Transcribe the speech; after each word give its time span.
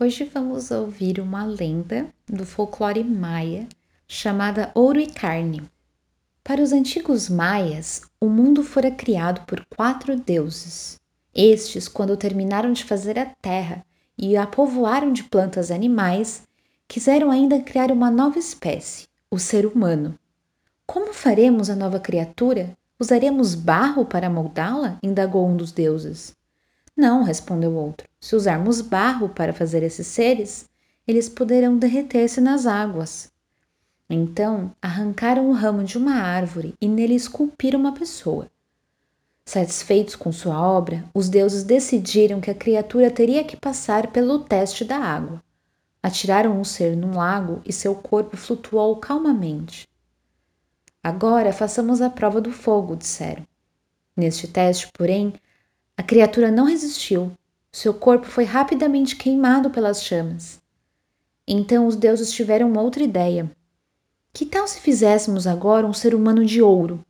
Hoje 0.00 0.30
vamos 0.32 0.70
ouvir 0.70 1.18
uma 1.18 1.44
lenda 1.44 2.06
do 2.28 2.46
folclore 2.46 3.02
maia 3.02 3.66
chamada 4.06 4.70
Ouro 4.72 5.00
e 5.00 5.08
Carne. 5.08 5.68
Para 6.44 6.62
os 6.62 6.70
antigos 6.70 7.28
maias, 7.28 8.02
o 8.20 8.28
mundo 8.28 8.62
fora 8.62 8.92
criado 8.92 9.44
por 9.44 9.66
quatro 9.66 10.14
deuses. 10.14 11.00
Estes, 11.34 11.88
quando 11.88 12.16
terminaram 12.16 12.72
de 12.72 12.84
fazer 12.84 13.18
a 13.18 13.26
terra 13.42 13.84
e 14.16 14.36
a 14.36 14.46
povoaram 14.46 15.12
de 15.12 15.24
plantas 15.24 15.68
e 15.68 15.72
animais, 15.72 16.44
quiseram 16.86 17.28
ainda 17.28 17.60
criar 17.60 17.90
uma 17.90 18.08
nova 18.08 18.38
espécie, 18.38 19.08
o 19.28 19.36
ser 19.36 19.66
humano. 19.66 20.16
Como 20.86 21.12
faremos 21.12 21.68
a 21.68 21.74
nova 21.74 21.98
criatura? 21.98 22.70
Usaremos 23.00 23.56
barro 23.56 24.04
para 24.04 24.30
moldá-la? 24.30 24.96
indagou 25.02 25.44
um 25.48 25.56
dos 25.56 25.72
deuses. 25.72 26.37
Não, 26.98 27.22
respondeu 27.22 27.76
outro. 27.76 28.08
Se 28.20 28.34
usarmos 28.34 28.80
barro 28.80 29.28
para 29.28 29.52
fazer 29.52 29.84
esses 29.84 30.08
seres, 30.08 30.68
eles 31.06 31.28
poderão 31.28 31.78
derreter-se 31.78 32.40
nas 32.40 32.66
águas. 32.66 33.30
Então 34.10 34.72
arrancaram 34.82 35.48
o 35.48 35.52
ramo 35.52 35.84
de 35.84 35.96
uma 35.96 36.14
árvore 36.14 36.74
e 36.80 36.88
nele 36.88 37.14
esculpiram 37.14 37.78
uma 37.78 37.94
pessoa. 37.94 38.50
Satisfeitos 39.46 40.16
com 40.16 40.32
sua 40.32 40.60
obra, 40.60 41.04
os 41.14 41.28
deuses 41.28 41.62
decidiram 41.62 42.40
que 42.40 42.50
a 42.50 42.54
criatura 42.54 43.12
teria 43.12 43.44
que 43.44 43.56
passar 43.56 44.08
pelo 44.08 44.40
teste 44.40 44.84
da 44.84 44.98
água. 44.98 45.40
Atiraram 46.02 46.60
o 46.60 46.64
ser 46.64 46.96
num 46.96 47.16
lago 47.16 47.62
e 47.64 47.72
seu 47.72 47.94
corpo 47.94 48.36
flutuou 48.36 48.96
calmamente. 48.96 49.86
Agora 51.00 51.52
façamos 51.52 52.02
a 52.02 52.10
prova 52.10 52.40
do 52.40 52.50
fogo, 52.50 52.96
disseram. 52.96 53.46
Neste 54.16 54.48
teste, 54.48 54.88
porém, 54.92 55.32
a 55.98 56.02
criatura 56.04 56.48
não 56.48 56.64
resistiu. 56.64 57.32
Seu 57.72 57.92
corpo 57.92 58.24
foi 58.24 58.44
rapidamente 58.44 59.16
queimado 59.16 59.68
pelas 59.68 60.04
chamas. 60.04 60.60
Então 61.44 61.88
os 61.88 61.96
deuses 61.96 62.30
tiveram 62.30 62.72
outra 62.74 63.02
ideia. 63.02 63.50
Que 64.32 64.46
tal 64.46 64.68
se 64.68 64.78
fizéssemos 64.78 65.44
agora 65.44 65.84
um 65.84 65.92
ser 65.92 66.14
humano 66.14 66.46
de 66.46 66.62
ouro? 66.62 67.04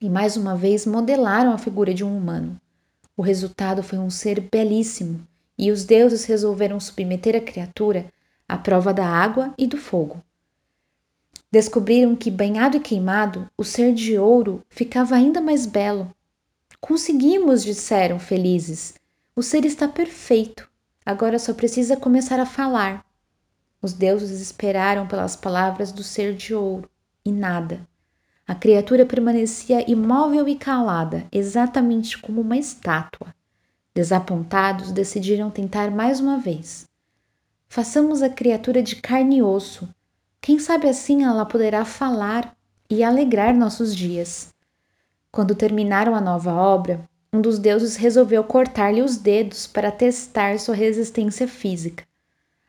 E 0.00 0.08
mais 0.08 0.38
uma 0.38 0.56
vez 0.56 0.86
modelaram 0.86 1.52
a 1.52 1.58
figura 1.58 1.92
de 1.92 2.02
um 2.02 2.16
humano. 2.16 2.58
O 3.14 3.20
resultado 3.20 3.82
foi 3.82 3.98
um 3.98 4.08
ser 4.08 4.40
belíssimo, 4.40 5.20
e 5.58 5.70
os 5.70 5.84
deuses 5.84 6.24
resolveram 6.24 6.80
submeter 6.80 7.36
a 7.36 7.40
criatura 7.42 8.06
à 8.48 8.56
prova 8.56 8.94
da 8.94 9.06
água 9.06 9.52
e 9.58 9.66
do 9.66 9.76
fogo. 9.76 10.24
Descobriram 11.52 12.16
que, 12.16 12.30
banhado 12.30 12.78
e 12.78 12.80
queimado, 12.80 13.50
o 13.54 13.64
ser 13.64 13.92
de 13.92 14.18
ouro 14.18 14.62
ficava 14.70 15.14
ainda 15.14 15.42
mais 15.42 15.66
belo 15.66 16.10
Conseguimos, 16.80 17.64
disseram 17.64 18.18
felizes. 18.18 18.94
O 19.34 19.42
ser 19.42 19.64
está 19.64 19.86
perfeito. 19.86 20.68
Agora 21.04 21.38
só 21.38 21.54
precisa 21.54 21.96
começar 21.96 22.38
a 22.40 22.46
falar. 22.46 23.04
Os 23.80 23.92
deuses 23.92 24.40
esperaram 24.40 25.06
pelas 25.06 25.36
palavras 25.36 25.92
do 25.92 26.02
ser 26.02 26.34
de 26.34 26.54
ouro 26.54 26.88
e 27.24 27.30
nada. 27.30 27.86
A 28.46 28.54
criatura 28.54 29.04
permanecia 29.04 29.88
imóvel 29.90 30.48
e 30.48 30.56
calada, 30.56 31.26
exatamente 31.30 32.16
como 32.18 32.40
uma 32.40 32.56
estátua. 32.56 33.34
Desapontados, 33.94 34.90
decidiram 34.90 35.50
tentar 35.50 35.90
mais 35.90 36.20
uma 36.20 36.38
vez. 36.38 36.88
Façamos 37.68 38.22
a 38.22 38.30
criatura 38.30 38.82
de 38.82 38.96
carne 38.96 39.38
e 39.38 39.42
osso. 39.42 39.88
Quem 40.40 40.58
sabe 40.58 40.88
assim 40.88 41.24
ela 41.24 41.44
poderá 41.44 41.84
falar 41.84 42.56
e 42.88 43.04
alegrar 43.04 43.54
nossos 43.54 43.94
dias. 43.94 44.54
Quando 45.38 45.54
terminaram 45.54 46.16
a 46.16 46.20
nova 46.20 46.52
obra, 46.52 47.08
um 47.32 47.40
dos 47.40 47.60
deuses 47.60 47.94
resolveu 47.94 48.42
cortar-lhe 48.42 49.00
os 49.00 49.16
dedos 49.16 49.68
para 49.68 49.92
testar 49.92 50.58
sua 50.58 50.74
resistência 50.74 51.46
física. 51.46 52.04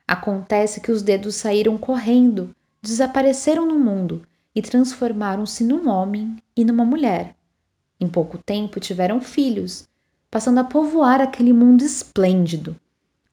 Acontece 0.08 0.80
que 0.80 0.92
os 0.92 1.02
dedos 1.02 1.34
saíram 1.34 1.80
correndo, 1.80 2.56
desapareceram 2.80 3.66
no 3.66 3.80
mundo 3.80 4.22
e 4.53 4.62
transformaram-se 4.62 5.63
num 5.63 5.90
homem 5.90 6.38
e 6.56 6.63
numa 6.63 6.85
mulher. 6.85 7.35
Em 8.00 8.07
pouco 8.07 8.38
tempo 8.38 8.80
tiveram 8.80 9.19
filhos, 9.19 9.90
passando 10.30 10.59
a 10.59 10.63
povoar 10.63 11.22
aquele 11.22 11.51
mundo 11.51 11.84
esplêndido. 11.84 12.75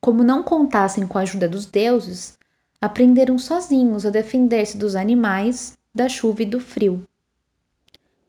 Como 0.00 0.24
não 0.24 0.42
contassem 0.42 1.06
com 1.06 1.18
a 1.18 1.20
ajuda 1.20 1.46
dos 1.46 1.66
deuses, 1.66 2.38
aprenderam 2.80 3.38
sozinhos 3.38 4.06
a 4.06 4.08
defender-se 4.08 4.78
dos 4.78 4.96
animais, 4.96 5.76
da 5.94 6.08
chuva 6.08 6.42
e 6.42 6.46
do 6.46 6.58
frio. 6.58 7.04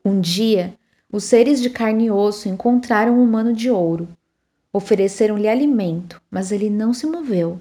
Um 0.04 0.20
dia, 0.20 0.77
os 1.10 1.24
seres 1.24 1.60
de 1.60 1.70
carne 1.70 2.06
e 2.06 2.10
osso 2.10 2.48
encontraram 2.48 3.14
um 3.18 3.22
humano 3.22 3.52
de 3.52 3.70
ouro. 3.70 4.08
Ofereceram-lhe 4.72 5.48
alimento, 5.48 6.20
mas 6.30 6.52
ele 6.52 6.68
não 6.68 6.92
se 6.92 7.06
moveu. 7.06 7.60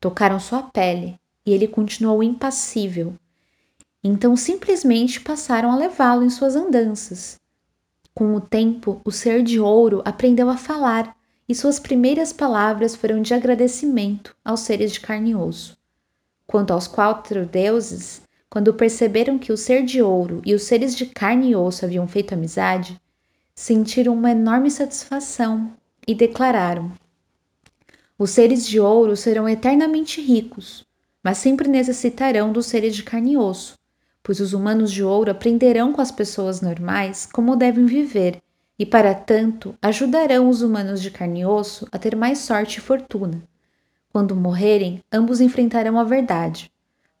Tocaram 0.00 0.40
sua 0.40 0.64
pele 0.64 1.18
e 1.46 1.52
ele 1.52 1.68
continuou 1.68 2.22
impassível. 2.22 3.14
Então 4.02 4.34
simplesmente 4.36 5.20
passaram 5.20 5.70
a 5.70 5.76
levá-lo 5.76 6.24
em 6.24 6.30
suas 6.30 6.56
andanças. 6.56 7.38
Com 8.12 8.34
o 8.34 8.40
tempo, 8.40 9.00
o 9.04 9.12
ser 9.12 9.42
de 9.42 9.60
ouro 9.60 10.02
aprendeu 10.04 10.50
a 10.50 10.56
falar 10.56 11.16
e 11.48 11.54
suas 11.54 11.78
primeiras 11.78 12.32
palavras 12.32 12.96
foram 12.96 13.22
de 13.22 13.34
agradecimento 13.34 14.36
aos 14.44 14.60
seres 14.60 14.92
de 14.92 15.00
carne 15.00 15.30
e 15.30 15.34
osso. 15.36 15.76
Quanto 16.46 16.72
aos 16.72 16.88
quatro 16.88 17.46
deuses, 17.46 18.22
quando 18.50 18.74
perceberam 18.74 19.38
que 19.38 19.52
o 19.52 19.56
ser 19.56 19.84
de 19.84 20.02
ouro 20.02 20.42
e 20.44 20.52
os 20.54 20.64
seres 20.64 20.96
de 20.96 21.06
carne 21.06 21.50
e 21.50 21.56
osso 21.56 21.84
haviam 21.84 22.08
feito 22.08 22.34
amizade, 22.34 23.00
sentiram 23.54 24.12
uma 24.12 24.32
enorme 24.32 24.68
satisfação 24.68 25.72
e 26.06 26.16
declararam: 26.16 26.90
Os 28.18 28.30
seres 28.30 28.66
de 28.66 28.80
ouro 28.80 29.16
serão 29.16 29.48
eternamente 29.48 30.20
ricos, 30.20 30.84
mas 31.22 31.38
sempre 31.38 31.68
necessitarão 31.68 32.52
dos 32.52 32.66
seres 32.66 32.96
de 32.96 33.04
carne 33.04 33.34
e 33.34 33.36
osso, 33.36 33.78
pois 34.20 34.40
os 34.40 34.52
humanos 34.52 34.90
de 34.90 35.04
ouro 35.04 35.30
aprenderão 35.30 35.92
com 35.92 36.00
as 36.00 36.10
pessoas 36.10 36.60
normais 36.60 37.26
como 37.32 37.54
devem 37.54 37.86
viver 37.86 38.42
e, 38.76 38.84
para 38.84 39.14
tanto, 39.14 39.76
ajudarão 39.80 40.48
os 40.48 40.60
humanos 40.60 41.00
de 41.00 41.12
carne 41.12 41.40
e 41.42 41.46
osso 41.46 41.86
a 41.92 41.98
ter 41.98 42.16
mais 42.16 42.38
sorte 42.38 42.78
e 42.78 42.80
fortuna. 42.80 43.40
Quando 44.12 44.34
morrerem, 44.34 45.00
ambos 45.12 45.40
enfrentarão 45.40 45.96
a 46.00 46.02
verdade 46.02 46.69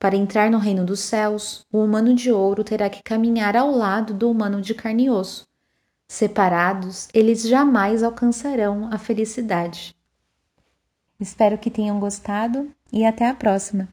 para 0.00 0.16
entrar 0.16 0.50
no 0.50 0.56
reino 0.56 0.82
dos 0.82 1.00
céus, 1.00 1.66
o 1.70 1.84
humano 1.84 2.14
de 2.14 2.32
ouro 2.32 2.64
terá 2.64 2.88
que 2.88 3.02
caminhar 3.02 3.54
ao 3.54 3.70
lado 3.70 4.14
do 4.14 4.30
humano 4.30 4.62
de 4.62 4.74
carne 4.74 5.04
e 5.04 5.10
osso. 5.10 5.46
Separados, 6.08 7.06
eles 7.12 7.46
jamais 7.46 8.02
alcançarão 8.02 8.88
a 8.90 8.96
felicidade. 8.96 9.94
Espero 11.20 11.58
que 11.58 11.70
tenham 11.70 12.00
gostado 12.00 12.74
e 12.90 13.04
até 13.04 13.28
a 13.28 13.34
próxima! 13.34 13.88